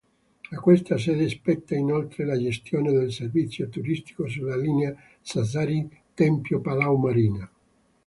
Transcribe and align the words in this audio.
A 0.51 0.55
questa 0.59 0.97
sede 0.97 1.29
spetta 1.29 1.75
inoltre 1.75 2.25
la 2.25 2.35
gestione 2.35 2.91
del 2.91 3.11
servizio 3.11 3.69
turistico 3.69 4.27
sulla 4.27 4.57
linea 4.57 4.95
Sassari-Tempio-Palau 5.21 6.97
Marina. 6.97 7.47